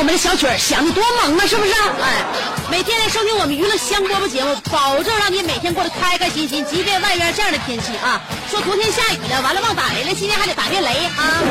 [0.00, 1.72] 我们的小曲儿响的多萌啊，是不是？
[2.00, 2.24] 哎，
[2.70, 6.64] 每天来收听我们娱乐香饽饽节目，保证让你每天过得开开心心。
[6.64, 8.18] 即便外边这样的天气啊，
[8.50, 11.44] 说昨天下雨了，完了忘打雷了，今天还得打遍雷啊。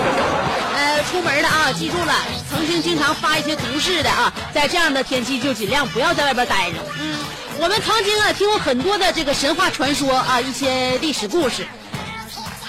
[0.76, 2.16] 呃，出门的啊，记住了，
[2.50, 6.78] 曾经经常发一些毒誓的啊，在这样的天气就尽量不要在外边待着。
[7.00, 7.20] 嗯，
[7.60, 11.68] 我们曾经啊听过很多的这个神话传说啊，一些历史故事，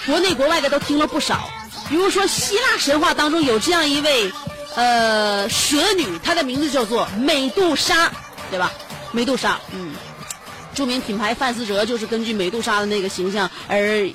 [0.05, 1.49] 国内国外的都听了不少。
[1.89, 4.31] 比如说希腊神话当中有这样一位。
[4.77, 8.11] 呃，蛇女，她的名字叫做美杜莎，
[8.51, 8.73] 对吧？
[9.13, 9.93] 美杜莎，嗯，
[10.75, 14.09] 著名品牌范思哲就是根据美杜莎的那个形象而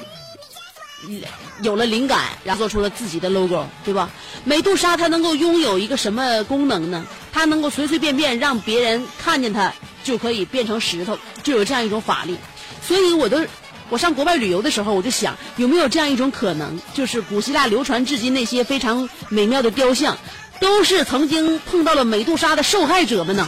[1.61, 4.09] 有了灵感，然后做出了自己的 logo，对吧？
[4.43, 7.05] 美杜莎她能够拥有一个什么功能呢？
[7.33, 12.37] 她能够随随便便让别人看见她就可以变成石头，就有这样一种法力。
[12.81, 13.45] 所以我都
[13.89, 20.17] 我上国外旅游的时候，我就想有没有这样一种可能，就是古希腊流传至今那些非常美妙的雕像。
[20.59, 23.47] 都是曾经碰到了美杜莎的受害者们呢。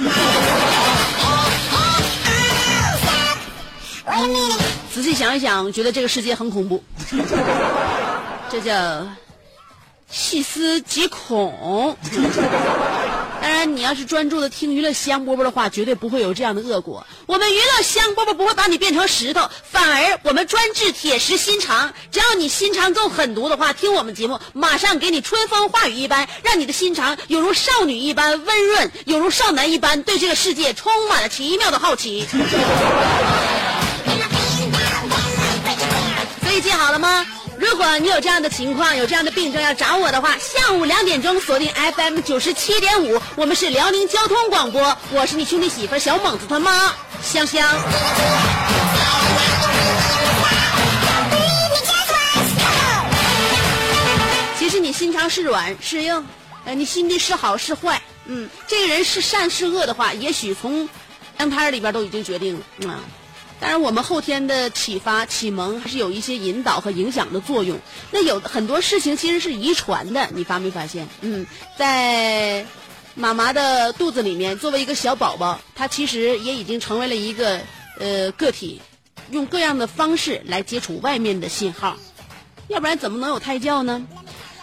[4.94, 6.84] 仔细想一想，觉得这个世界很恐怖。
[8.50, 9.08] 这叫
[10.10, 11.96] 细思极恐。
[13.48, 17.08] 当然，你要是专注的听娱乐香饽饽的话，绝对不会有这样的恶果。
[17.28, 21.94] 我们娱乐香饽饽不会把你变成石头，反而我们专治铁石心肠。
[22.12, 32.28] 只要你心肠够狠毒的话，听我们节目，马上给你春风化雨一般，让你的心肠有如少女一般温润，有如少男一般对这个世界充满了奇妙的好奇。
[36.44, 37.26] 所以记好了吗？
[37.70, 47.68] 如果你有这样的情况，有这样的病症要找我的话，下午两点钟锁定 FM 九十七点五，我们是辽宁交通广播，我是你兄弟媳妇小猛子他妈香香。
[54.58, 56.26] 其实你心肠是软是硬，
[56.66, 60.88] 呃，你心地是好是坏，嗯，这个人是善是恶的话，也许从
[61.38, 63.00] 样胎里边都已经决定了，嗯。
[63.60, 67.80] 当然，我们后天的启发、启蒙还是有一些引导和影响的作用。
[68.12, 71.08] 那有很多事情其实是遗传的，你发没发现？
[71.22, 71.46] 嗯，
[71.76, 72.64] 在
[73.16, 77.60] 妈妈的肚子里面，作为一个小宝宝，他其实也已经成为了一个
[78.00, 78.80] 呃个体，
[79.32, 81.98] 用各样的方式来接触外面的信号。
[82.68, 84.06] 要不然怎么能有胎教呢？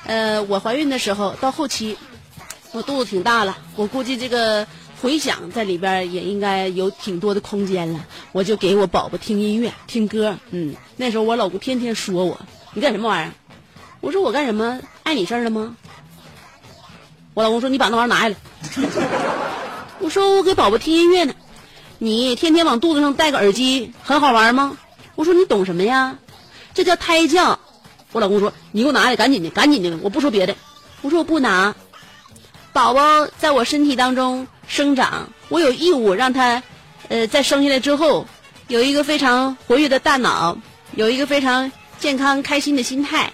[0.06, 1.98] 呃，我怀孕的时候到后期，
[2.70, 4.64] 我肚子挺大了，我估计这个。
[5.04, 10.38] 回想在里边也应该有挺多的空间了，我就给我宝宝听音乐、听歌。
[10.50, 12.40] 嗯，那时候我老公天天说我
[12.72, 13.34] ：“你干什么玩意儿？”
[14.00, 14.80] 我说：“我干什么？
[15.02, 15.76] 碍你事儿了吗？”
[17.34, 18.36] 我老公说：“你把那玩意儿拿下来。”
[20.00, 21.34] 我说：“我给宝宝听音乐呢。”
[22.00, 24.78] 你天天往肚子上戴个耳机，很好玩吗？
[25.16, 26.16] 我说：“你懂什么呀？
[26.72, 27.58] 这叫胎教。”
[28.12, 29.98] 我老公说：“你给我拿下来，赶紧的，赶紧的！
[30.00, 30.56] 我不说别的。”
[31.02, 31.74] 我说：“我不拿。”
[32.72, 36.62] 宝宝在我身体当中生长，我有义务让他，
[37.08, 38.26] 呃，在生下来之后，
[38.68, 40.56] 有一个非常活跃的大脑，
[40.96, 43.32] 有一个非常健康开心的心态。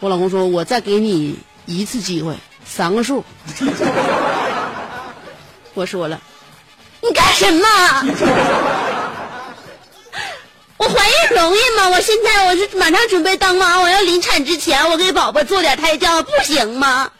[0.00, 2.34] 我老公说：“我再给你一次机会，
[2.64, 3.24] 三个数。
[5.72, 6.20] ”我说了
[7.02, 7.66] ：“你干什么？
[10.76, 11.88] 我怀孕容易吗？
[11.88, 17.10] 我现在我是马上准备当妈，我要临产之前，我给宝宝做点胎教，不行吗？”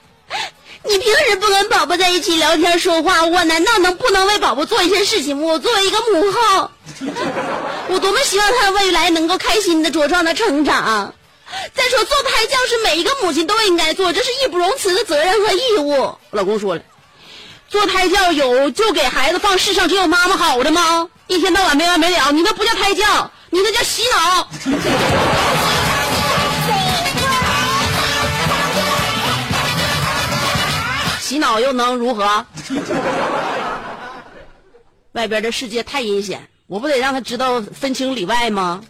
[0.88, 5.42] 你平时不跟宝宝在一起聊天说话，我难道能不能为宝宝做一些事情？
[5.42, 6.70] 我作为一个母后，
[7.88, 11.12] 我多么希望他未来能够开心的茁壮的成长。
[11.74, 16.14] 再说做胎教是每一个母亲都应该做，这是义不容辞的责任和义务。
[16.30, 16.82] 老公说了，
[17.68, 21.08] 做胎教有就给孩子放世上只有妈妈好的吗？
[21.26, 24.48] 一天到晚没完没了，你那不叫胎教，你那叫洗脑。
[31.26, 32.46] 洗脑又能如何？
[35.10, 38.80] 外边的世界太阴险，我不得让他知道分清里外吗？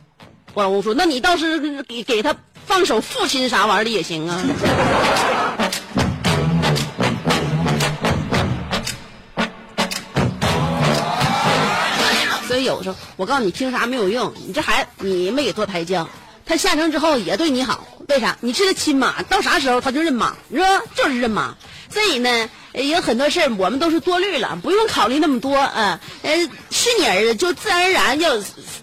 [0.53, 2.37] 我老公说：“那你倒是给给他
[2.67, 4.39] 放首父亲啥玩意儿的也行啊。”
[12.47, 14.31] 所以有时候我告诉你，听啥没有用。
[14.47, 16.07] 你这孩子你没给做胎教，
[16.45, 18.37] 他下生之后也对你好，为啥？
[18.43, 20.67] 你是他亲妈，到啥时候他就认妈，是吧？
[20.95, 21.57] 就是认妈。
[21.91, 25.99] 所以呢，有很多事儿我们都是多虑了，不用考虑那么多啊。
[26.23, 26.37] 呃，
[26.71, 28.39] 是你儿子，就自然而然要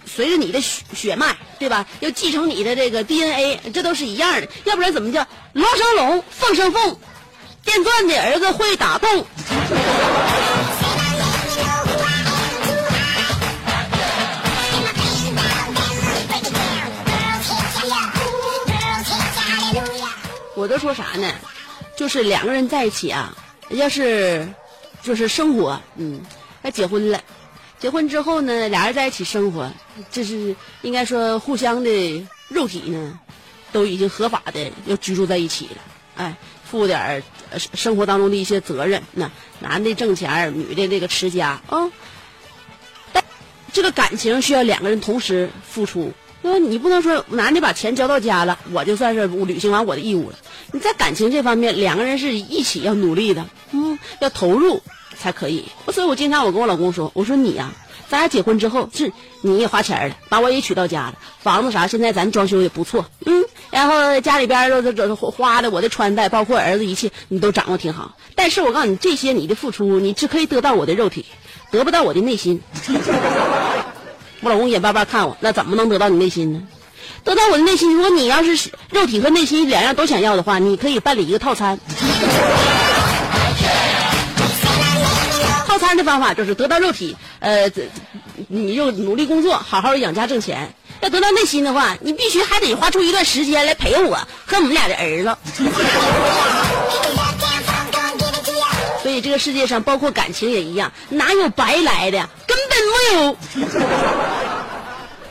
[0.05, 1.85] 随着你的血血脉，对吧？
[1.99, 4.47] 要继承你的这个 DNA，这都是一样的。
[4.63, 6.97] 要不然怎么叫龙生龙，凤生凤？
[7.63, 9.25] 电钻的儿子会打洞。
[20.55, 21.27] 我都说啥呢？
[21.95, 23.35] 就是两个人在一起啊，
[23.69, 24.47] 要是
[25.01, 26.21] 就是生活，嗯，
[26.63, 27.21] 要结婚了，
[27.79, 29.71] 结婚之后呢，俩人在一起生活，
[30.11, 33.19] 这是应该说互相的肉体呢，
[33.71, 35.81] 都已经合法的要居住在一起了，
[36.15, 37.23] 哎，负点儿
[37.73, 39.29] 生活当中的一些责任，那
[39.59, 41.91] 男的挣钱，女的这个持家啊，
[43.13, 43.23] 但
[43.71, 46.11] 这个感情需要两个人同时付出。
[46.45, 50.35] 那你不能说男的把钱交到家了，我就算是履行完我的义务了。
[50.73, 54.81] 你在感情这方面，两个人是一起要努力的，嗯，要投入
[55.17, 55.65] 才可以。
[55.93, 57.71] 所以我经常我跟我老公说，我说你呀，
[58.09, 68.17] 咱俩结婚之后是你也花钱了，把我也娶到家了，房子啥现在咱装修也不错，嗯，然后家里边都都花的我的穿戴，包括儿子一切，你都掌握挺好。
[68.35, 71.25] 但是我告诉你，这些你的付出，你只可以得到我的肉体，
[71.71, 72.61] 得不到我的内心。
[74.43, 76.61] 我老公眼巴巴看我，那怎么能得到你内心呢？
[77.23, 81.79] 得到我的内心，如果你要是肉体和内心两样都想要的话，你可以办理一个套餐。
[85.65, 87.71] 套餐的方法就是得到肉体，呃，
[88.49, 90.75] 你又努力工作，好好养家挣钱。
[90.99, 94.15] 要得到内心的话，你必须还得花出一段时间来陪我
[94.45, 95.37] 和我们俩的儿子。
[99.01, 102.29] 所以这个世界上，包括感情也一样，哪有白来的？
[102.73, 103.37] 本没有。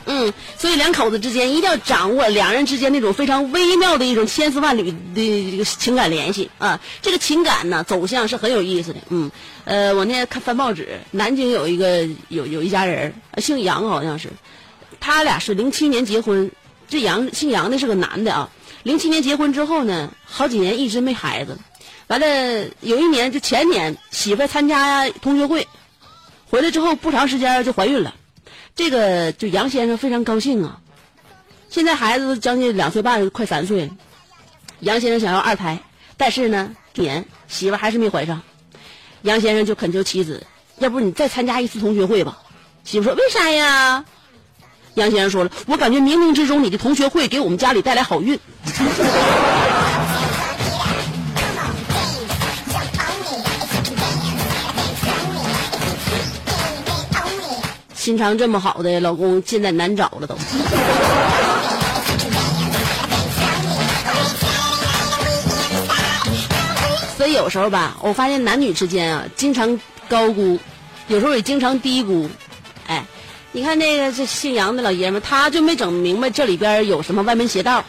[0.05, 6.79] 嗯，所以两口子之间一定要掌握两人之间那种非常微妙的一种千丝万缕的这个情感联系啊。
[7.00, 8.99] 这个情感呢，走向是很有意思的。
[9.11, 9.31] 嗯，
[9.65, 14.29] 呃，我那天看翻报纸，南京有一个有有一家人，姓杨好像是，
[14.99, 16.50] 他俩是零七年结婚，
[16.89, 18.50] 这杨姓杨的是个男的啊。
[18.83, 21.56] 零七年结婚之后呢，好几年一直没孩子。
[22.09, 25.67] 完了，有一年就前年，媳妇参加同学会，
[26.52, 28.14] 回来之后不长时间就怀孕了。
[28.76, 30.81] 这个就杨先生非常高兴啊。
[31.70, 33.90] 现在孩子将近两岁半，快三岁。
[34.81, 35.78] 杨先生想要二胎，
[36.19, 38.43] 但是呢，年媳妇还是没怀上。
[39.22, 40.46] 杨先生就恳求妻子
[40.78, 42.43] ：“要不你再参加一次同学会吧？”
[42.84, 44.05] 媳妇说：“为啥呀？”
[44.93, 48.38] 杨先生说了：“我感觉冥冥之中你的同学会给我们家里带来好运。”
[58.03, 60.35] 心肠这么好的老公，现在难找了都。
[67.17, 69.79] 所以有时候吧，我发现男女之间啊，经常
[70.09, 70.59] 高估，
[71.06, 72.29] 有时候也经常低估。
[72.89, 73.05] 哎，
[73.53, 77.85] 你看那个这姓杨的老爷们，他就没整明白这里边有什么歪门邪道。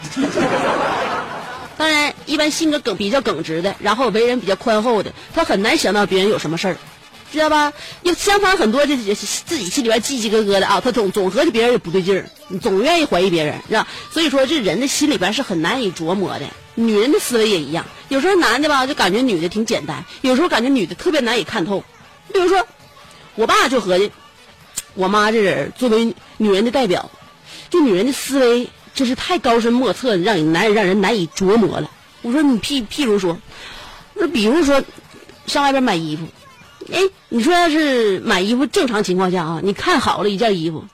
[1.75, 6.77] 当然，一般性格耿比较耿直的，然后为人比较宽厚的，他很难想到别人有什么事儿。
[7.33, 7.73] 知道吧？
[8.03, 13.87] 又相反很多，就自己心里边叽叽咯咯的啊，他总总合计别人也不对劲儿，总愿意怀疑别人，是吧？
[14.11, 16.45] 所以说，这人的心里边是很难以琢磨的。
[16.75, 21.83] 女人的思维也一样，有时候男的吧，就感觉女的挺简单；有时候感觉女的特别难以看透。
[22.31, 22.67] 比如说，
[23.33, 24.11] 我爸就合计，
[24.93, 27.09] 我妈这人作为女人的代表，
[27.71, 31.89] 这女人的思维真是太高深莫测，让人难让人难以琢磨了。
[32.21, 33.35] 我说你譬譬如说，
[34.13, 34.83] 那比如说，
[35.47, 36.27] 上外边买衣服。
[36.93, 40.85] 哎，你说要是买衣服，正常情况下啊，你看好了一件衣服，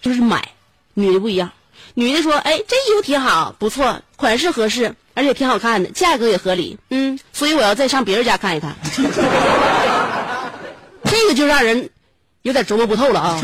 [0.00, 0.48] 就是买。
[0.94, 1.50] 女的不一样，
[1.94, 8.76] 女的说：“哎，这衣服挺好，不错，款式合适，而且挺好看的，价格也合理。”嗯，所以我要再上别人家看一看。
[11.04, 11.88] 这个就让人
[12.42, 13.40] 有点琢磨不透了啊。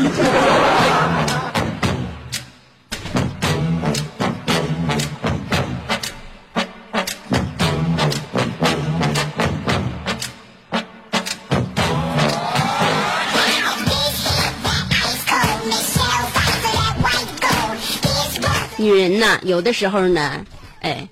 [18.89, 20.45] 女人呐，有的时候呢，
[20.81, 21.07] 哎，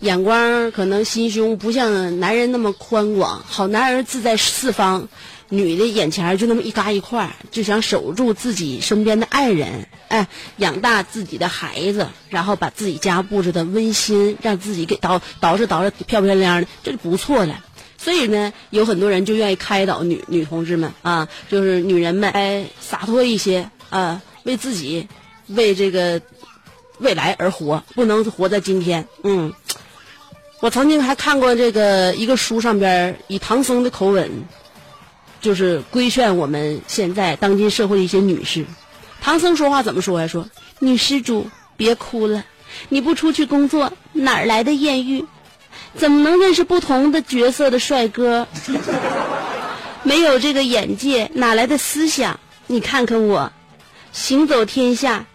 [0.00, 5.08] 眼光可能心胸不像男人那么宽广，好男儿志在四方。
[5.48, 10.26] 女的眼前就那么一嘎一块，就想守住自己身边的爱人，哎，
[10.56, 17.62] 养大自己的孩子，然后把自己家布置的温馨，让自己给捯捯饬捯饬漂漂亮亮的，这就不错了。
[17.98, 25.06] 所以呢，有很多人就愿意开导女女同志们啊，就是女人们，哎，洒脱一些啊，为自己，
[25.48, 26.22] 为这个
[27.02, 29.06] 未来而活，不能活在今天。
[29.24, 29.52] 嗯，
[30.60, 34.44] 我曾经还看过这个一个书上边以唐僧的口吻。
[35.40, 38.64] 就是规劝我们现在当今社会的一些女士，
[39.20, 40.28] 唐僧说话怎么说呀？
[40.28, 42.44] 说女施主别哭了，
[42.90, 45.24] 你不出去工作，哪来的艳遇？
[45.96, 48.46] 怎么能认识不同的角色的帅哥？
[50.04, 52.38] 没有这个眼界，哪来的思想？
[52.68, 53.52] 你看看我，
[54.12, 55.26] 行走天下，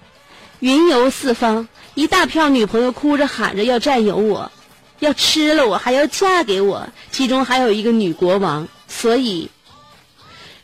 [0.59, 4.51] 云游四方，一大票女朋友哭着喊着要占有我，
[4.99, 9.49] 要吃了我，还要嫁给我，其中还有一个女国王，所以。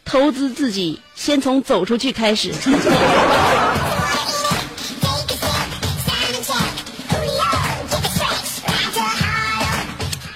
[0.06, 2.52] 投资自己，先从走出去开始。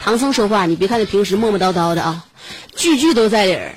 [0.02, 2.24] 唐僧说话，你别看他平时磨磨叨叨的啊，
[2.78, 3.76] 句句都在理儿。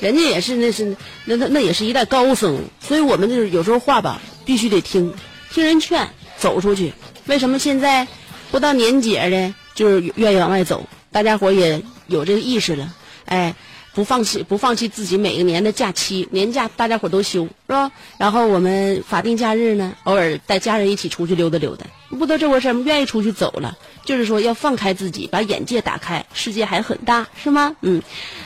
[0.00, 5.12] 人家也是，那是那那那也是一代高僧，所以我们就是有时候话吧，必须得听
[5.50, 6.92] 听人劝，走出去。
[7.26, 8.06] 为什么现在
[8.50, 10.88] 不到年节的，就是愿意往外走？
[11.10, 12.94] 大家伙也有这个意识了。
[13.24, 13.54] 哎，
[13.92, 17.90] 不放弃，不放弃自己每个年的假期，年假大家伙都休，是吧？
[18.18, 21.86] 然后我们法定假日呢，偶尔带家人一起出去溜达溜达，
[22.16, 22.82] 不都这回事吗？
[22.86, 23.76] 愿意出去走了，
[24.08, 27.76] 就是说要放开自己，把眼界打开，世界还很大，是吗？
[27.82, 28.00] 嗯，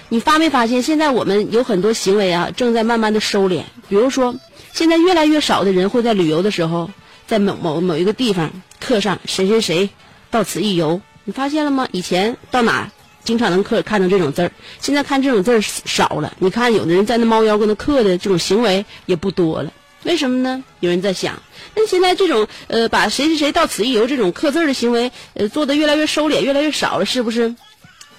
[0.09, 3.63] 你发没发现，现在我们有很多行为啊，正在慢慢的收敛。
[3.89, 4.35] 比如说，
[4.73, 6.91] 现在越来越少的人会在旅游的时候，
[7.29, 8.51] 在某某某一个地方
[8.81, 9.89] 刻上谁谁谁
[10.33, 11.87] 到此一游，你发现了吗？
[11.93, 12.91] 以前到哪？
[13.23, 14.51] 经常能刻看到这种字儿，
[14.81, 16.35] 现在看这种字儿少了。
[16.41, 19.73] 你看，有的人在那猫腰跟那刻的这种行为也不多了。
[20.03, 20.65] 为什么呢？
[20.81, 21.41] 有人在想，
[21.75, 27.55] 那现在这种呃，把谁谁谁到此一游这种刻字的行为，呃，做的越来越收敛，越来越少了，是不是？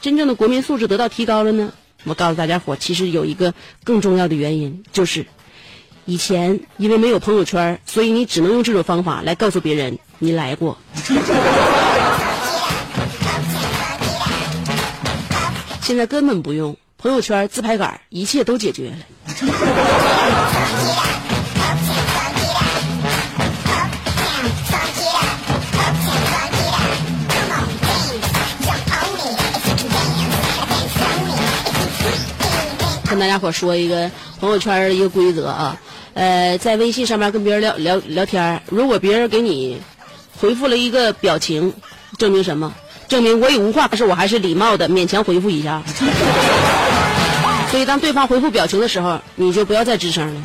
[0.01, 1.71] 真正的国民素质得到提高了呢？
[2.03, 5.25] 我告诉大家伙，其实有一个更重要的原因，就是
[6.05, 10.77] 以前因为没有朋友圈，所以你只能用这种方法来告诉别人你来过。
[15.81, 18.97] 现在根本不用朋友圈、自拍杆，一切都解决了。
[33.13, 35.79] 跟大家伙说一个朋友圈的一个规则啊，
[36.15, 39.79] 呃，在微信上面跟别人聊聊聊天，如果别人给你
[40.41, 41.73] 回复了一个表情，
[42.17, 42.73] 证明什么？
[43.07, 45.83] 证明我已无话，可是我还是礼貌的勉强回复一下。
[47.69, 50.41] 所以当对方回复表情的时候，你就不要再吱声了。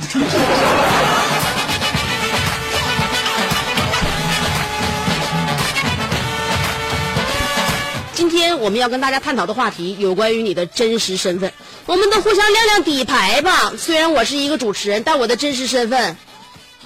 [8.60, 11.52] 我们要跟大家探讨的话题有关于你的真实身份。
[11.86, 13.72] 我们都互相亮亮底牌吧。
[13.78, 16.16] 虽然我是一个主持人，但我的真实身份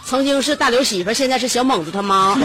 [0.04, 2.38] 曾经是大刘媳妇，现在是小猛子他妈。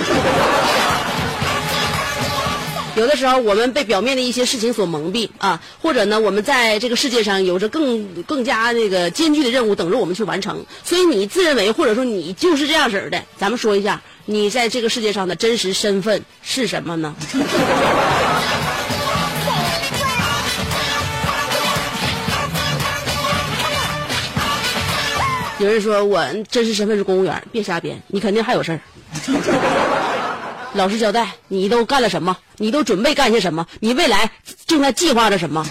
[2.95, 10.65] 有的时候，我们被表面的一些事情所蒙蔽啊，或者呢，我们在这个世界上有着更更加那个艰巨的任务等着我们去完成。
[10.83, 17.15] 所以你自认为，或者说你就是这样式儿的，咱们说一下，你在这个世界上的真实身份是什么呢？
[25.59, 28.79] 有人说我真实身份是公务员，别瞎编，你肯定还有事儿。
[30.73, 32.37] 老实交代，你都干了什么？
[32.57, 33.65] 你都准备干些什么？
[33.79, 34.29] 你未来
[34.67, 35.65] 正在计划着什么？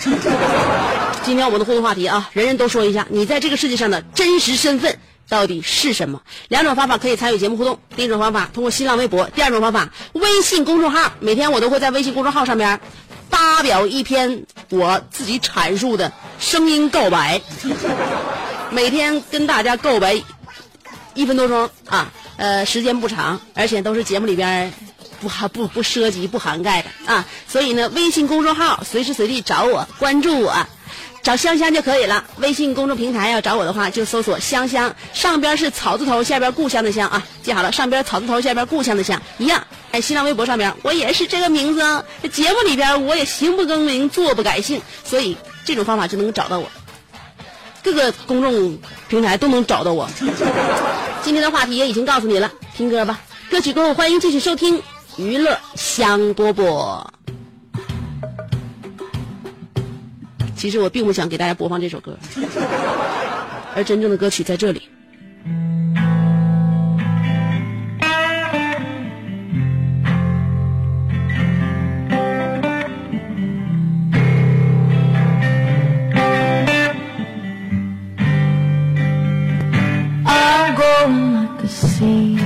[1.22, 6.20] 今天我们的互动话题啊，人人都说一下，你在这个世界上的真实身份到底是什么？
[6.48, 7.78] 两种方法可以参与节目互动。
[7.94, 11.12] 第一种方法通过新浪微博，第二种方法微信公众号。
[11.20, 12.80] 每天我都会在微信公众号上面
[13.30, 17.40] 发表一篇我自己阐述的声音告白，
[18.70, 20.22] 每天跟大家告白
[21.14, 24.72] 一分多钟啊，呃，时间不长，而且都是节目里边。
[25.18, 30.54] 不含不不涉及不涵盖的啊，所以呢，微信公众号随时随地找我关注我，
[31.22, 32.22] 找香香就可以了。
[32.36, 39.66] 微信公众平台要找我的话，就搜索香香，上边是草字头，下边故乡的乡啊，记好了，上边草字头，下边故乡的乡一样。
[39.90, 42.04] 在新浪微博上边，我也是这个名字。
[42.30, 46.70] 节目里边我也行不更名，坐不改姓，所以这种方法就能找到我。
[47.86, 48.76] 各个公众
[49.06, 50.08] 平台都能找到我。
[51.22, 53.20] 今天的话题也已经告诉你了，听歌吧。
[53.48, 54.82] 歌曲过后，欢迎继续收听
[55.16, 57.06] 娱乐香饽饽。
[60.56, 62.18] 其实我并不想给大家播放这首歌，
[63.76, 64.82] 而真正的歌曲在这里。
[81.96, 82.40] Seed.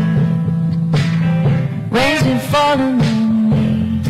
[1.90, 4.00] Rain's been falling on me.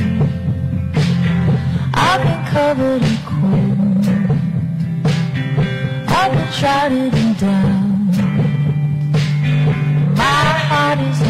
[1.95, 4.05] I've been covered in cold.
[6.19, 7.91] I've been trodden down.
[10.23, 11.30] My heart is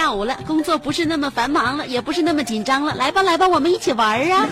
[0.00, 2.94] 下午了，工作不是那么繁忙了，也不是那么紧张了。
[2.94, 4.48] 来吧，来吧，我们一起玩啊！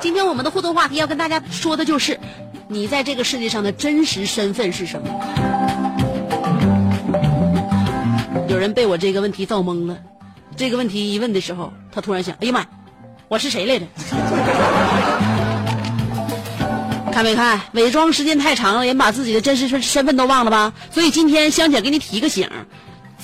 [0.00, 2.18] 今天我们的互动话题要跟大家说的就是，
[2.66, 5.06] 你在这个世界上的真实身份是什么？
[8.48, 9.98] 有人被我这个问题造懵了。
[10.56, 12.64] 这个问题一问的时候，他突然想：哎呀妈，
[13.28, 13.84] 我是谁来着？
[17.12, 17.60] 看没看？
[17.72, 20.72] 伪装时间太长了，人把自己的真实身身份都忘了吧？
[20.90, 22.48] 所以今天香姐给你提个醒，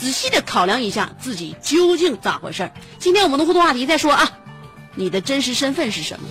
[0.03, 4.29] 仔细的考量一下自己究竟咋回事儿今天我们的互动话题再说啊，
[4.97, 6.27] 你的真实身份是什么？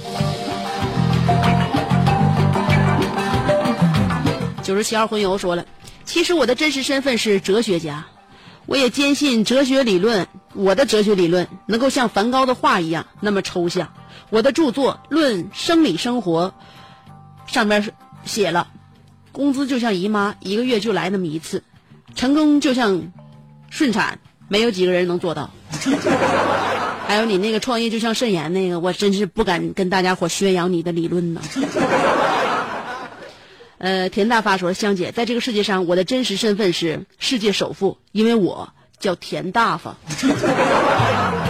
[4.61, 5.65] 九十七号魂游说了，
[6.03, 8.05] 其实我的真实身份是哲学家，
[8.65, 13.93] 我也坚信哲学理论，我的哲学理论能够像梵高的画一样那么抽象。
[14.31, 16.53] 我的著作《论生理生活》
[17.53, 17.93] 上面是
[18.25, 18.67] 写了，
[19.31, 21.59] 工资就像姨妈，一个月就来那么一次；
[22.15, 23.01] 成功就像
[23.71, 25.49] 顺产，没有几个人能做到。
[27.07, 31.41] 还有你那个创业就像肾炎那个，我真是不敢跟大家伙宣扬你的理论呢。
[33.79, 39.95] 呃，田大发说：“香姐，在这个世界上，我的真实身份是世界首富，因为我叫田大发。”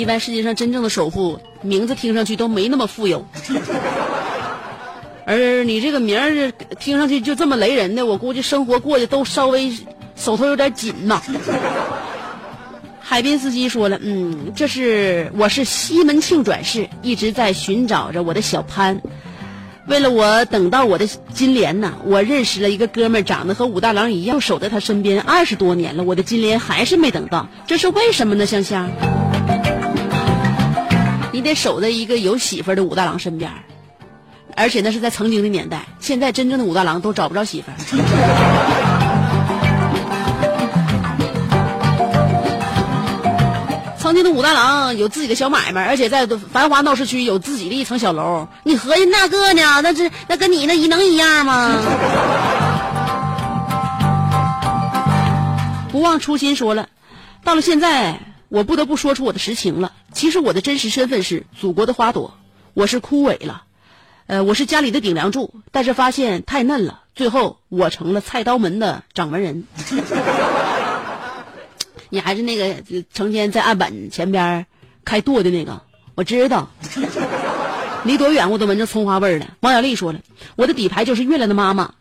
[0.00, 3.26] 一般世界上真正的首富名字听上去都没那么富有，
[5.26, 9.70] 而你这个名儿听上去就这么雷人的，我估计生活过得都稍微
[10.16, 11.20] 手头有点紧呐。
[12.98, 19.02] 海滨司机说了，嗯，这是我是西门庆转世，一直在寻找着我的小潘。
[19.86, 28.46] 为了我等到我的金莲呐，我认识了一个哥们儿，长得和武大郎一样，守在他身边二十多年了，我的金莲还是没等到，这是为什么呢？
[28.46, 28.88] 香香，
[31.40, 33.50] 你得守在一个有媳妇儿的武大郎身边，
[34.54, 37.74] 而且那是在曾经的年代，现在真正的武大郎都找不着媳妇儿。
[43.98, 48.46] 曾经的武大郎有自己的小买卖，而且在繁华闹市区有自己的一层小楼。
[48.62, 49.80] 你合计那个呢？
[49.80, 51.72] 那是那跟你那一能一样吗？
[55.90, 56.86] 不忘初心说了，
[57.42, 59.92] 到了现在，我不得不说出我的实情了。
[60.12, 62.36] 其实我的真实身份是祖国的花朵，
[62.74, 63.62] 我是枯萎了，
[64.26, 69.68] 呃，我是家里的顶梁柱，但是发现太嫩了，最后我成了菜刀门的掌门人。
[72.10, 72.82] 你还是那个
[73.14, 74.66] 成天在案板前边
[75.04, 75.82] 开剁的那个，
[76.16, 76.70] 我知道，
[78.02, 79.54] 离多远我都闻着葱花味儿了。
[79.60, 80.18] 王小丽说了，
[80.56, 81.94] 我的底牌就是月亮的妈妈，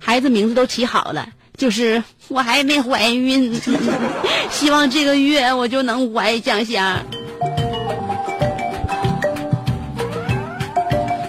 [0.00, 1.28] 孩子名字都起好了，
[1.60, 3.54] 就是 我还没怀孕，
[4.50, 7.04] 希望这个月我就能怀香香。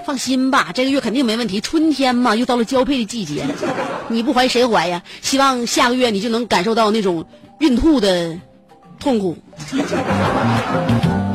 [0.06, 1.60] 放心吧，这个月肯定没问题。
[1.60, 3.46] 春天嘛，又到了交配的季节，
[4.08, 5.04] 你不怀谁怀呀？
[5.22, 7.26] 希望下个月你就能感受到那种
[7.60, 8.38] 孕吐的
[9.02, 9.38] 痛苦。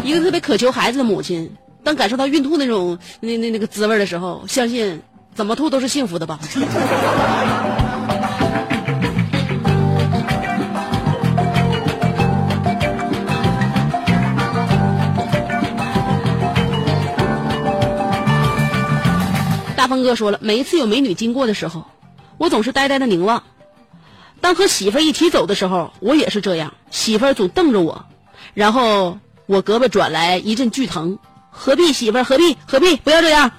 [0.02, 1.54] 一个特别渴求孩子的母亲，
[1.84, 5.02] 当感受到孕吐那种那那那个滋味的时候，相信
[5.34, 6.38] 怎么吐都是幸福的吧。
[19.86, 21.86] 峰哥说了，每一次有美女经过的时候，
[22.38, 23.42] 我总是呆呆的凝望。
[24.40, 28.04] 当和媳妇儿一起走的时候，我也是这样，媳妇儿总瞪着我，
[28.54, 31.18] 然后我胳膊转来一阵剧疼。
[31.50, 32.24] 何必媳妇儿？
[32.24, 32.54] 何必？
[32.66, 32.96] 何必？
[32.96, 33.50] 不要这样。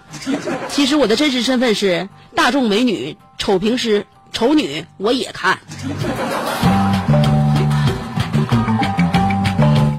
[0.69, 5.57] 其实我的真实身份是大众美女，丑评师，丑女我也看。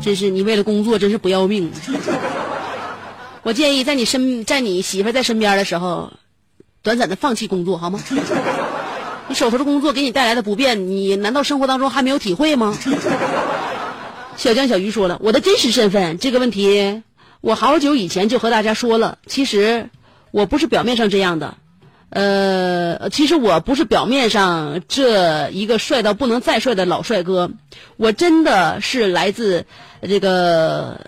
[0.00, 1.72] 真是你为了工作真是不要命。
[3.48, 6.12] 我建议在你身在你媳妇在身边的时候，
[6.82, 7.98] 短暂的放弃工作好吗？
[9.26, 12.76] 你手头的工作给你带来的不便，你难道生活当中还没有体会吗？
[14.36, 17.02] 小江小鱼说了，我的真实身份这个问题，
[17.40, 19.16] 我好久以前就和大家说了。
[19.26, 19.88] 其实
[20.30, 21.56] 我不是表面上这样的，
[22.10, 27.50] 呃，其实我不是表面上这一个帅到不能再帅的老帅哥，
[27.96, 29.64] 我真的是来自
[30.02, 31.00] 这个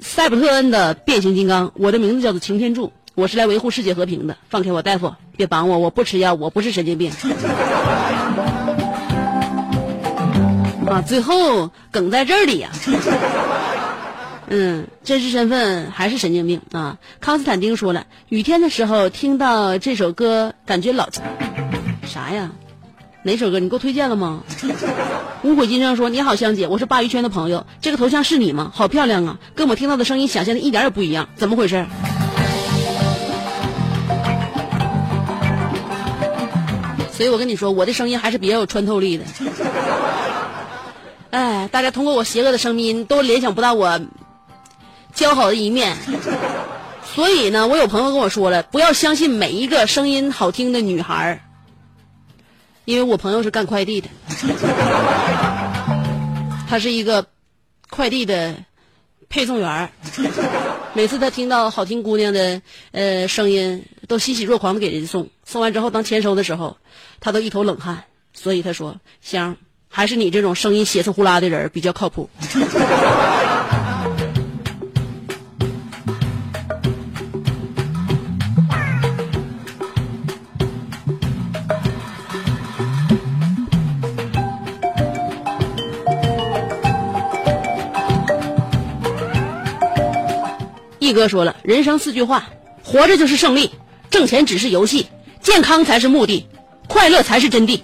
[0.00, 1.72] 塞普特恩的变形金刚。
[1.74, 4.36] 我的名字叫做擎天柱，我是来维护世界和平的。
[4.48, 7.12] 放开我，大夫，别绑我，我不吃药，我不是神经病。
[10.86, 12.70] 啊，最后梗在这里呀、
[14.48, 16.98] 嗯，真实身份还是神经病啊！
[17.20, 21.08] 康斯坦丁说了，雨天的时候听到这首歌，感觉老
[22.06, 22.52] 啥呀？
[23.26, 23.58] 哪首歌？
[23.58, 24.44] 你给我推荐了吗？
[25.42, 28.70] 无悔今生说：“你好，香姐，我是鲅鱼圈的朋友，这个头像是你吗？
[28.72, 31.84] 好漂亮啊，跟我听到的声音想象的一点也不一样，怎么回事？”
[37.10, 39.24] 所以我跟你说，我的声音还是比较有穿透力的。
[41.30, 44.00] 哎，大家通过我邪恶的声音都联想不到我
[45.16, 45.96] 姣好的一面。
[47.12, 51.40] 所以呢，我有朋友跟我说了，不要相信每一个声音好听的女孩儿，
[52.86, 54.08] 因为我朋友是干快递的，
[56.68, 57.26] 他是一个
[57.90, 58.54] 快递的
[59.28, 59.90] 配送员儿。
[60.94, 65.28] 每次他听到好听姑娘的呃声音，都欣喜若狂的给人家送。
[65.44, 66.76] 送完之后，当签收的时候，
[67.20, 68.04] 他都一头冷汗。
[68.32, 69.56] 所以他说：“香，
[69.88, 72.30] 还是你这种声音血色呼啦的人比较靠谱。”
[91.06, 92.48] 一哥说了，人生四句话：
[92.82, 93.70] 活着就是胜利，
[94.10, 95.06] 挣钱只是游戏，
[95.40, 96.48] 健康才是目的，
[96.88, 97.80] 快乐才是真谛。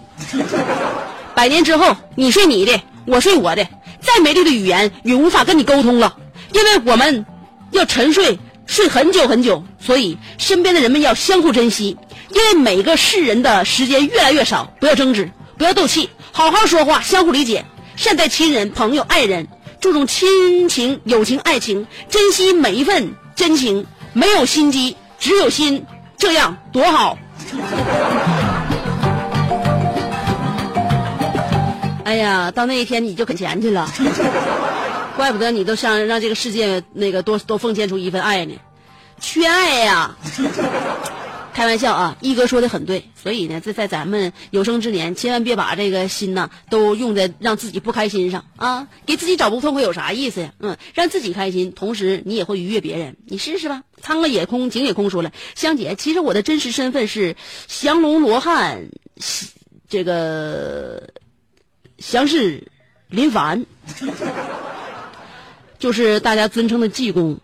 [1.34, 3.64] 百年之后，你睡你的，我睡我的，
[4.00, 6.16] 再美丽的语言也无法跟你沟通了，
[6.52, 7.24] 因为我们
[7.70, 9.62] 要沉睡，睡很久很久。
[9.78, 11.96] 所以，身边的人们要相互珍惜，
[12.30, 19.46] 因为每个世人的时间越来越少，不要争执，不要斗气，好好说话，相互理解，善待亲人、朋友、爱人。
[19.82, 25.84] 注重亲情、友情、爱情，珍惜每一份真情，没有心机，只有心，
[26.16, 27.18] 这样多好。
[32.04, 33.90] 哎呀，到那一天你就给钱去了，
[35.16, 38.54] 怪不得你都想让这个世界那个多多奉献出一份爱呢，
[39.20, 40.14] 缺爱呀。
[41.54, 50.52] 开玩笑啊，一哥说的很对，所以呢，在在咱们有生之年，千万别把这个心呐都用在让自己不开心上啊，给自己找不痛快有啥意思呀？
[50.60, 53.82] 嗯，让自己开心，同时你也会愉悦别人，你试试吧。
[54.00, 55.10] 苍了也空，井也空。
[55.10, 57.36] 说了，香姐，其实我的真实身份是
[57.66, 58.88] 降龙罗汉，
[59.88, 61.10] 这个
[61.98, 62.66] 降世
[63.08, 63.66] 林凡，
[65.78, 67.40] 就是大家尊称的济公，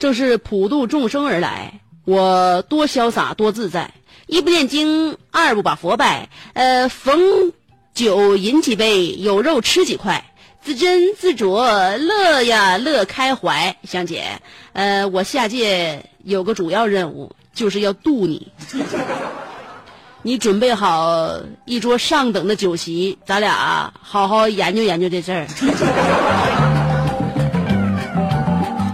[0.00, 1.78] 正是普度众生而来。
[2.04, 3.92] 我多潇洒多自在，
[4.26, 7.52] 一不念经，二不把佛拜，呃，逢
[7.94, 13.76] 酒饮几杯，有肉吃几块，自斟自酌，乐呀乐开怀。
[13.84, 18.48] 香姐，呃，我下界有个主要任务，就是要渡你。
[20.24, 26.81] 你准备好一桌上等的酒席，咱俩好好研究研究这事儿。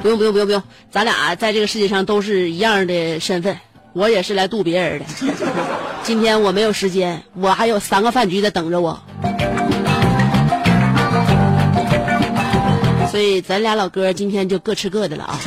[0.08, 3.58] 不用不用不用不用，咱俩在这个世界上都是一样的身份，
[3.92, 5.04] 我也是来渡别人的。
[6.02, 8.98] 今天我没有时间，我还有三个饭局在等着我，
[13.10, 15.38] 所以咱俩老哥今天就各吃各的了啊。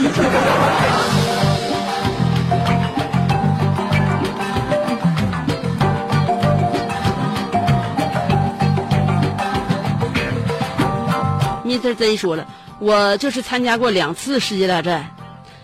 [11.63, 12.45] 你这真说了。
[12.81, 15.15] 我就是参加过两次世界大战，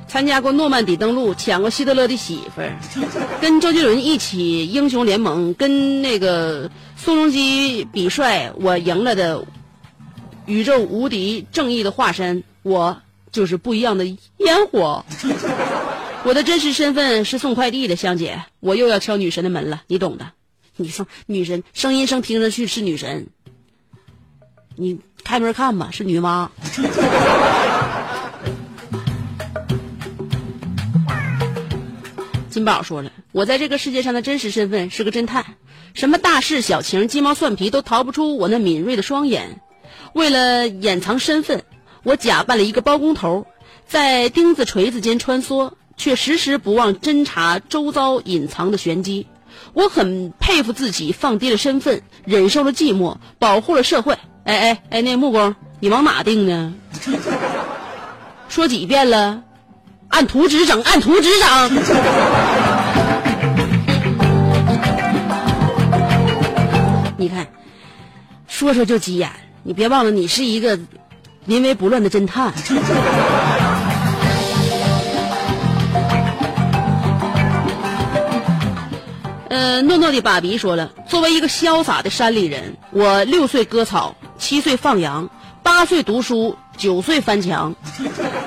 [0.07, 2.77] 参加过诺曼底登陆，抢过希特勒的媳妇儿，
[3.41, 9.43] 跟周杰伦一起英雄联盟，跟那个宋仲基比帅，我赢了的
[10.45, 13.01] 宇宙无敌正义的化身，我
[13.31, 15.03] 就是不一样的烟火。
[16.23, 20.33] 我的真实身份是送快递的香姐，我又要敲女神的门了，你懂的。
[20.75, 23.29] 你说女神声音声听上去是女神，
[24.77, 24.99] 你。
[25.23, 26.47] 开门看吧，是女娲。
[32.49, 35.43] 金宝说了，我在这个世界上的真实身份是个侦探，
[35.93, 39.59] 什么大事小情、鸡毛蒜皮都逃不出我那敏锐的双眼。
[40.13, 41.65] 为了掩藏身份，
[42.03, 43.47] 我假扮了一个包工头，
[43.85, 49.27] 在钉子锤子间穿梭，却时时不忘侦查周遭隐藏的玄机。
[49.73, 54.17] 我很佩服自己，放低了身份，忍受了寂寞，保护了社会。
[54.47, 56.73] 哎哎哎，那木工，你往哪定呢？
[58.47, 59.41] 说几遍了，
[60.07, 61.69] 按图纸整，按图纸整。
[67.17, 67.45] 你看，
[68.47, 69.29] 说说就急眼，
[69.63, 70.79] 你别忘了，你是一个
[71.43, 72.53] 临危不乱的侦探。
[79.49, 84.15] 呃，诺诺的爸比说了，作为一个潇洒的山里人，我六岁割草。
[84.37, 85.29] 七岁放羊，
[85.63, 87.75] 八岁读书，九岁翻墙，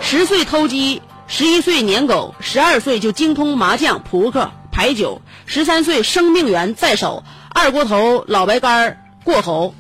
[0.01, 7.25] 十岁偷鸡，十一岁撵狗，十二岁就精通麻将、扑克、牌九，十三岁生命源在手，
[7.55, 7.71] 二。
[7.71, 9.75] 锅头老白干过喉。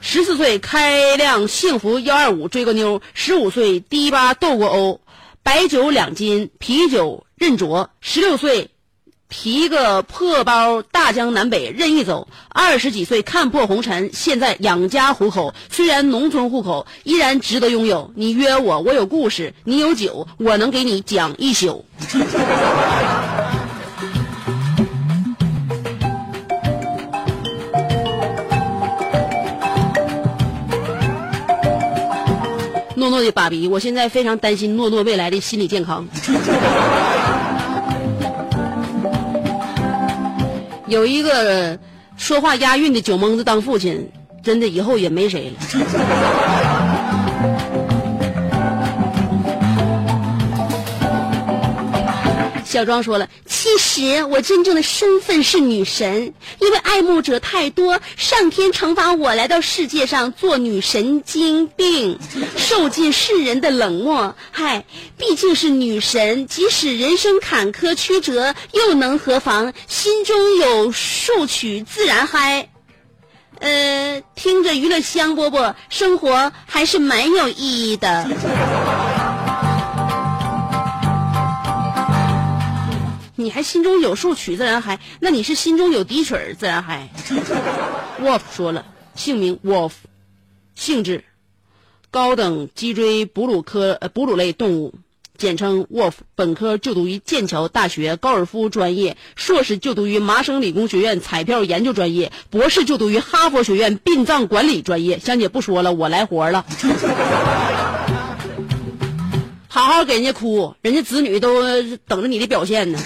[0.00, 5.00] 十四岁开辆幸福幺二五追个妞，十五岁迪吧斗过欧，
[5.42, 7.88] 白酒两斤，啤酒任酌。
[8.00, 8.70] 十六岁
[9.30, 12.28] 提个破包，大江南北任意走。
[12.48, 15.54] 二十几岁看破红尘，现在养家糊口。
[15.70, 18.12] 虽然农村户口，依然值得拥有。
[18.16, 21.86] 你约我，我有故事；你有酒，我能给你讲一宿。
[32.96, 36.06] 诺诺的爸比，我现在非常担心诺诺未来的心理健康。
[40.90, 41.78] 有一个
[42.16, 44.10] 说话押韵的酒蒙子当父亲，
[44.42, 45.56] 真的以后也没谁了。
[52.70, 62.16] 小庄说了，其实我真正的身份是女神，因为爱慕者太多，上天惩罚我来到世界上做女神经病，
[62.56, 64.36] 受尽世人的冷漠。
[64.52, 64.84] 嗨，
[65.18, 69.72] 毕竟是女神，即使人生坎坷曲折，又能何妨？
[69.88, 72.68] 心中有数曲自然嗨。
[73.58, 78.30] 呃，听着娱乐香饽饽，生活还是蛮有意义的。
[83.40, 87.08] 你还心中有数曲自然嗨，那你是心中有滴水儿自然嗨。
[88.22, 89.92] Wolf 说了，姓名 Wolf，
[90.74, 91.24] 性质
[92.10, 94.94] 高等脊椎哺乳科呃哺乳类动物，
[95.38, 96.12] 简称 Wolf。
[96.34, 105.18] 本科就读于剑桥大学高尔夫专业，硕士就读于麻省理工学院彩票研究专业，博士就读于哈佛学院殡葬管理专业。
[105.18, 106.66] 香姐不说了，我来活了。
[109.72, 111.62] 好好给人家哭，人家子女都
[112.08, 112.98] 等着你的表现呢。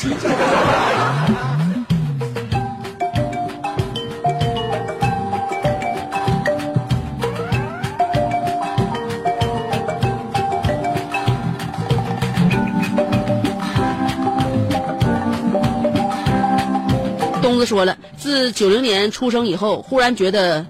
[17.43, 20.65] 东子说了，自九零年出生以后，忽然觉得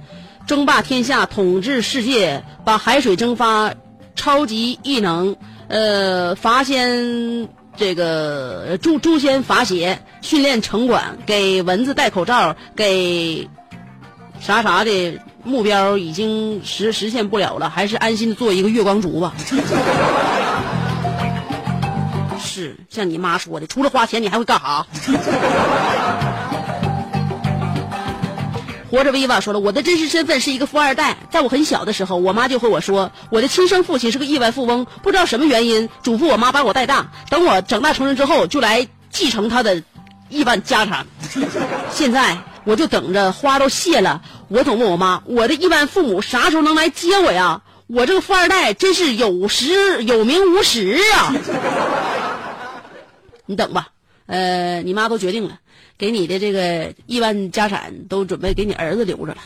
[0.45, 3.75] 争霸天下、统治世界、把海水蒸发、
[4.17, 5.37] 超级异能。
[5.69, 13.49] 呃，罚先这个诛诛仙罚邪，训练城管，给蚊子戴口罩，给
[14.41, 19.33] 啥啥的目标已经实实现不了了，还是安心的做一个月光族吧。
[22.39, 24.87] 是像你妈说的，除了花钱，你还会干啥？
[28.95, 31.17] 活着威瓦说了，我的真实身份是一个富二代。
[31.29, 39.83] 在我很小的时候，我妈就和我说，我的亲生父亲是个亿万富翁，不知道什么原因，嘱咐我妈把我带大，等我长大成人之后，就来继承他的
[40.29, 41.09] 亿万家产。
[41.91, 47.63] 现在我就等着花都谢了，我总问我妈，我的亿万父母啥时候能来接我呀？
[47.89, 51.35] 我这个富二代真是有时有名无实啊！
[53.45, 53.89] 你等吧，
[54.27, 55.59] 呃，你妈都决定了。
[55.97, 59.39] 给你的这个亿万家产都准备给你儿子留着了。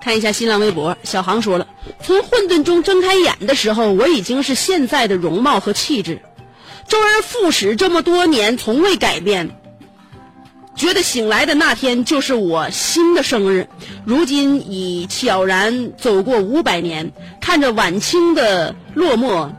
[0.00, 1.66] 看一下新浪微博，小航说了：
[2.02, 6.20] 从混沌中睁开眼的时候，我已经是现在的容貌和气质，
[6.86, 9.50] 周而复始这么多年，从未改变。
[10.76, 13.68] 觉得醒来的那天就是我新的生日，
[14.04, 19.50] 如今已悄然走过五百年，看着晚清的落寞，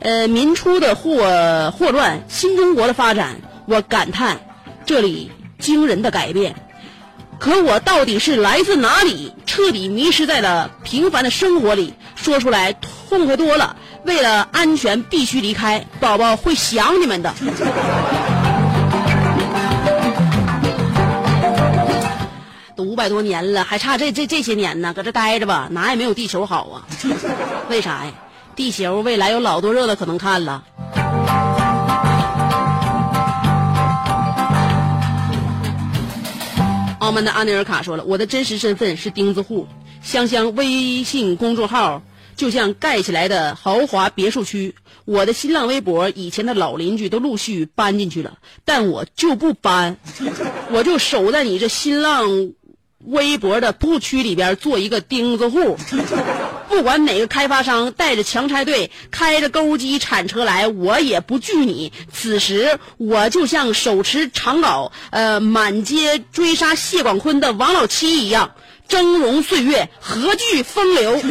[0.00, 4.40] 呃，民初的霍霍乱，新中国的发展，我感叹
[4.86, 6.54] 这里惊人的改变。
[7.38, 9.32] 可我到底是来自哪里？
[9.46, 13.74] 彻底迷失在了平凡的生活里，说出来痛快多了。
[14.04, 17.34] 为了安全，必须离开，宝宝会想你们的。
[22.80, 26.86] 都五百多年了，还差这这这些年呢，搁这待着吧，哪也没有地球好啊！
[27.68, 28.12] 为啥呀？
[28.56, 30.64] 地球未来有老多热的可能看了。
[37.00, 39.66] 澳门的阿内尔卡说了，我的真实身份是钉子户，
[40.02, 42.02] 香香微信公众号
[42.34, 44.74] 就像盖起来的豪华别墅区。
[45.06, 49.98] 我的新浪微博以前的老邻居都陆续搬进去了，但我就不搬，
[50.70, 52.52] 我就守在你这新浪。
[53.06, 55.78] 微博的不区里边做一个钉子户，
[56.68, 61.92] 不管哪个开发商带着强拆队开着钩机铲车来，我也不惧你。
[62.12, 68.52] 此时我就像手持长镐，呃，满街追杀谢广坤的王老七一样，
[68.86, 71.20] 峥嵘岁月，何惧风流。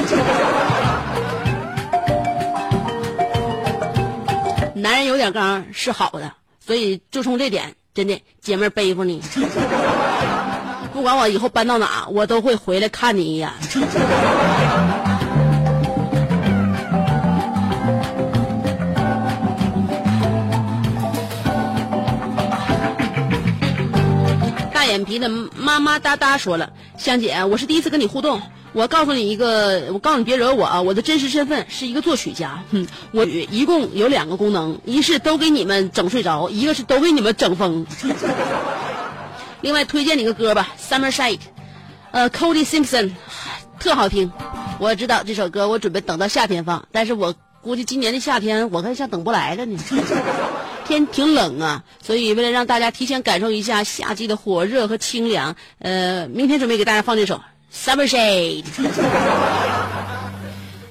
[4.75, 6.33] 男人有点刚是好的，
[6.65, 9.21] 所以就冲这点，真的姐妹儿背负你。
[10.99, 13.49] 不管我以后搬到哪，我都会回来看你一眼。
[24.73, 26.69] 大眼皮的妈妈哒哒说了
[26.99, 28.41] ：“香姐，我是第一次跟你互动，
[28.73, 30.81] 我告诉你一个，我告诉你别惹我啊！
[30.81, 37.85] 我的真实身份是一个作曲家，哼，我一共有两个功能，一是都给你们整睡着，一个是都给你们整疯。
[39.61, 41.37] 另外推荐你个歌吧，《Summer Shade》，
[42.11, 43.11] 呃，Cody Simpson，
[43.79, 44.31] 特好听。
[44.79, 49.77] 我知道这首歌，我准备等到夏天放，但是我估计今年的夏天我看像等不来了呢。
[50.87, 57.35] 天挺冷啊，所以为了让大家提前感受一下夏季的火热和清凉，呃，明天准备给大家放这首
[57.71, 58.63] 《Summer Shade》。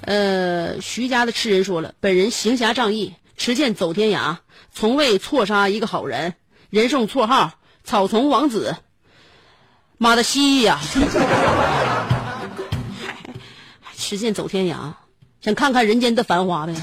[0.03, 4.37] 呃，徐家的痴人说了，本人行侠仗义，持剑走天涯，
[4.73, 6.35] 从未错杀一个好人，
[6.71, 7.55] 人送绰号
[7.89, 8.77] “草丛王子”。
[9.97, 10.79] 妈的西呀！
[13.97, 14.93] 持剑走天涯，
[15.41, 16.75] 想看看人间的繁华呗。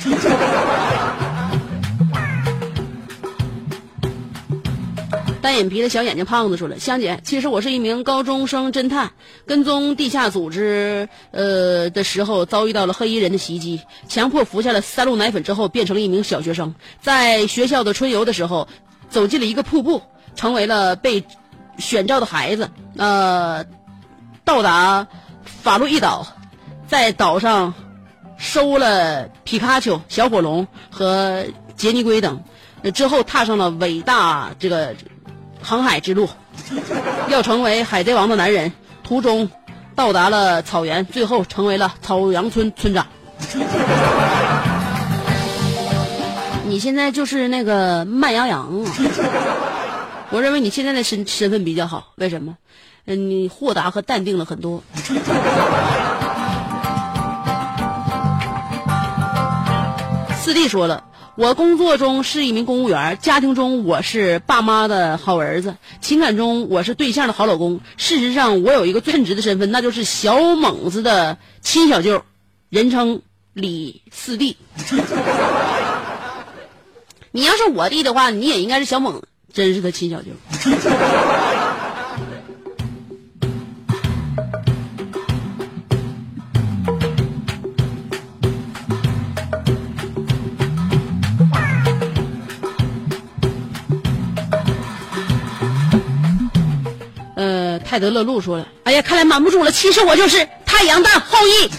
[5.43, 9.11] 单眼皮的小眼睛胖子说了：“香姐，其实我是一名高中生侦探，
[9.45, 13.79] 跟踪地下组织，呃的时候遭遇到了黑衣人的袭击，
[14.09, 16.73] 强迫服下了三鹿奶粉之后，变成了一名小学生。
[16.99, 18.67] 在学校的春游的时候，
[19.11, 20.01] 走进了一个瀑布，
[20.35, 21.23] 成为了被
[21.77, 22.69] 选召的孩子。
[22.97, 23.65] 呃，
[24.43, 25.07] 到达
[25.43, 26.27] 法洛伊岛，
[26.87, 27.73] 在岛上
[28.37, 31.43] 收了皮卡丘、小火龙和
[31.75, 32.43] 杰尼龟等，
[32.93, 34.93] 之后踏上了伟大这个。”
[35.63, 36.29] 航海之路，
[37.27, 38.71] 要成为海贼王的男人，
[39.03, 39.49] 途中
[39.95, 43.07] 到达了草原，最后成为了草原村村长。
[46.67, 48.69] 你现在就是那个慢羊羊！
[50.31, 52.57] 我认为你现在的身身份比较好，为什么？
[53.05, 54.83] 嗯，你豁达和淡定了很多。
[60.41, 61.05] 四弟说了。
[61.37, 67.81] 我工作中是一名公务员，家庭中我是爸妈的好儿子，情感中我是对象的好老公。
[67.97, 72.23] 事实上，我有一个称职的身份，那就是小猛子的亲小舅，
[72.69, 73.21] 人称
[73.51, 74.55] 李四弟。
[77.31, 79.21] 你要是我弟的话，你也应该是小猛，
[79.55, 80.31] 真是他亲小舅。
[97.37, 101.69] 呃，泰德勒路说了：“哎呀，看来瞒不住了，其实我就是太阳的后裔。”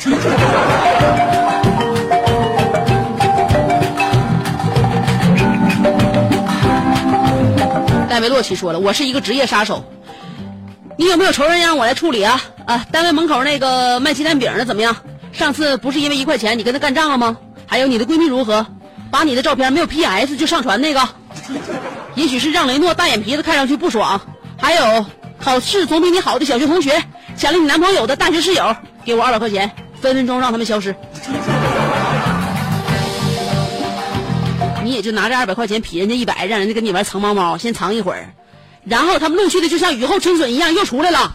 [8.17, 9.85] 戴维洛奇说了：“我是一个职业杀手，
[10.97, 12.43] 你有没有仇人让我来处理啊？
[12.65, 14.97] 啊，单位门口那个卖鸡蛋饼的怎么样？
[15.33, 17.37] 上次不是因为一块钱你跟他干仗了吗？
[17.67, 18.67] 还有你的闺蜜如何？
[19.11, 21.07] 把你的照片没有 PS 就上传那个，
[22.15, 24.19] 也许是让雷诺大眼皮子看上去不爽。
[24.59, 25.05] 还有。”
[25.39, 27.05] 考试总比你好的小学同学，
[27.37, 30.97] 抢了你男朋友的大学室友，给我二百块钱，分分钟让他们消失。
[34.87, 38.33] 你也就拿这二百块钱劈人家一百，让人家跟你玩藏猫猫，先藏一会儿，
[38.85, 41.35] 然后他们陆续的就像雨后春笋一样又出来了。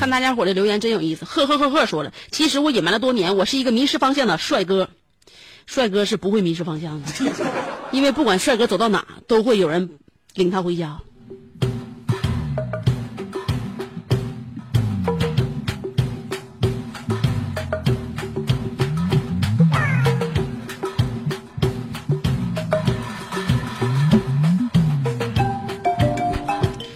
[0.00, 4.88] 看大家伙的留言真有意思，呵呵呵呵说了，其实我隐瞒了多年，我是一个迷失方向的帅哥。
[5.66, 7.08] 帅哥是不会迷失方向的，
[7.90, 9.90] 因为不管帅哥走到哪，都会有人
[10.34, 11.00] 领他回家。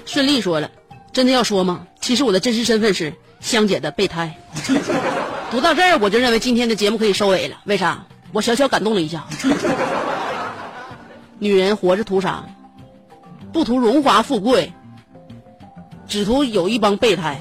[0.07, 0.71] 顺利说了，
[1.13, 1.87] 真的要说吗？
[2.01, 4.37] 其实我的真实身份是香姐的备胎。
[5.51, 7.61] 读到这儿，我就认为今天的节目可以收尾了。
[7.65, 8.07] 为啥？
[8.33, 9.25] 我小小感动了一下。
[11.39, 12.45] 女人活着图啥？
[13.53, 14.73] 不图荣华富贵，
[16.07, 17.41] 只图有一帮备胎。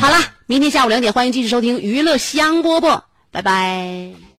[0.00, 4.20] 好了，明天下午两点，欢迎继续收听娱乐香饽饽，拜拜。